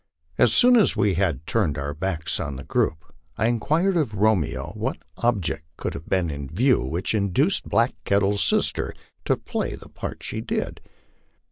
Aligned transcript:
As 0.39 0.51
soon 0.51 0.77
as 0.77 0.95
we 0.95 1.13
had 1.13 1.45
turned 1.45 1.77
our 1.77 1.93
backs 1.93 2.39
on 2.39 2.55
the 2.55 2.63
group, 2.63 3.13
I 3.37 3.45
inquired 3.45 3.95
of 3.97 4.15
Romeo 4.15 4.71
what 4.73 4.97
object 5.17 5.61
could 5.77 5.93
have 5.93 6.09
been 6.09 6.31
in 6.31 6.49
view 6.49 6.81
which 6.83 7.13
induced 7.13 7.69
Black 7.69 7.93
Kettle's 8.03 8.43
sister 8.43 8.95
to 9.25 9.37
play 9.37 9.75
the 9.75 9.89
part 9.89 10.23
she 10.23 10.41
did. 10.41 10.79